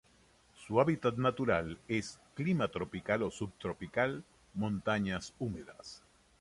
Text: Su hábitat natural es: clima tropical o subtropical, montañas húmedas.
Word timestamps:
Su 0.65 0.81
hábitat 0.81 1.17
natural 1.17 1.77
es: 1.87 2.19
clima 2.33 2.69
tropical 2.69 3.21
o 3.21 3.29
subtropical, 3.29 4.23
montañas 4.55 5.35
húmedas. 5.37 6.01